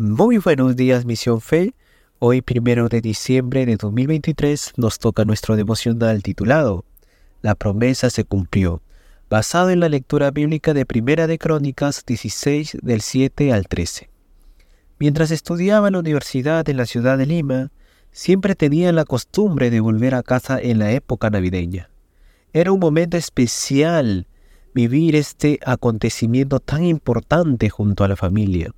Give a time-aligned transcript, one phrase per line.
[0.00, 1.74] Muy buenos días, Misión Fe.
[2.20, 6.84] Hoy, primero de diciembre de 2023, nos toca nuestro devocional titulado
[7.42, 8.80] La promesa se cumplió,
[9.28, 14.08] basado en la lectura bíblica de Primera de Crónicas 16 del 7 al 13.
[15.00, 17.72] Mientras estudiaba en la universidad en la ciudad de Lima,
[18.12, 21.90] siempre tenía la costumbre de volver a casa en la época navideña.
[22.52, 24.28] Era un momento especial
[24.74, 28.72] vivir este acontecimiento tan importante junto a la familia.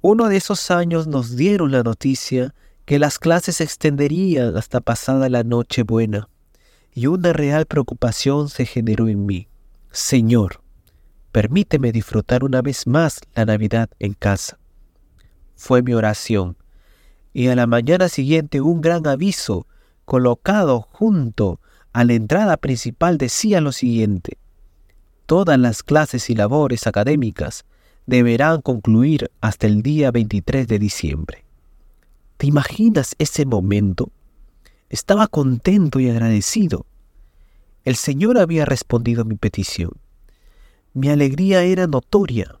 [0.00, 2.54] Uno de esos años nos dieron la noticia
[2.84, 6.28] que las clases se extenderían hasta pasada la noche buena,
[6.94, 9.48] y una real preocupación se generó en mí.
[9.90, 10.62] Señor,
[11.32, 14.58] permíteme disfrutar una vez más la Navidad en casa.
[15.56, 16.56] Fue mi oración,
[17.32, 19.66] y a la mañana siguiente un gran aviso
[20.04, 21.60] colocado junto
[21.92, 24.38] a la entrada principal decía lo siguiente.
[25.26, 27.64] Todas las clases y labores académicas
[28.06, 31.44] deberán concluir hasta el día 23 de diciembre.
[32.36, 34.10] ¿Te imaginas ese momento?
[34.88, 36.86] Estaba contento y agradecido.
[37.84, 39.90] El Señor había respondido a mi petición.
[40.94, 42.58] Mi alegría era notoria.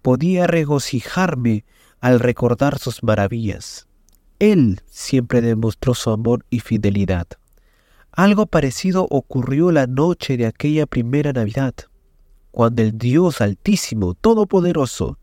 [0.00, 1.64] Podía regocijarme
[2.00, 3.86] al recordar sus maravillas.
[4.38, 7.28] Él siempre demostró su amor y fidelidad.
[8.10, 11.74] Algo parecido ocurrió la noche de aquella primera Navidad
[12.52, 15.18] cuando el Dios Altísimo, Todopoderoso,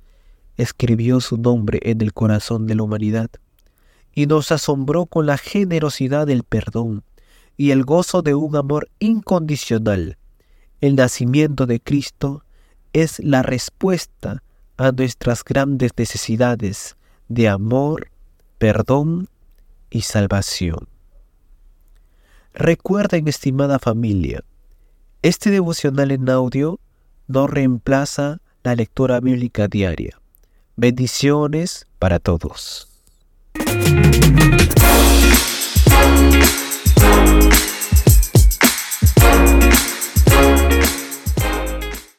[0.58, 3.30] escribió su nombre en el corazón de la humanidad,
[4.14, 7.04] y nos asombró con la generosidad del perdón
[7.56, 10.18] y el gozo de un amor incondicional.
[10.82, 12.44] El nacimiento de Cristo
[12.94, 14.44] es la respuesta
[14.78, 18.12] a nuestras grandes necesidades de amor,
[18.58, 19.30] perdón
[19.92, 20.88] y salvación.
[22.54, 24.44] Recuerden, estimada familia,
[25.22, 26.80] este devocional en audio
[27.30, 30.20] no reemplaza la lectura bíblica diaria.
[30.76, 32.90] Bendiciones para todos.